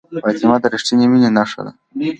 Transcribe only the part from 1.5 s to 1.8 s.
ده.